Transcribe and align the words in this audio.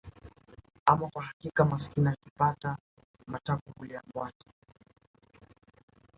Ama 0.85 1.09
kwa 1.09 1.23
hakika 1.23 1.65
maskini 1.65 2.09
akipata 2.09 2.77
matako 3.27 3.71
hulia 3.77 4.03
mbwata 4.07 4.45